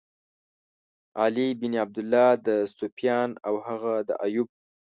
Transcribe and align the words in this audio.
علی 1.21 1.47
بن 1.59 1.73
عبدالله، 1.83 2.29
د 2.47 2.47
سُفیان 2.79 3.29
او 3.47 3.55
هغه 3.67 3.93
د 4.07 4.09
ایوب. 4.25 4.49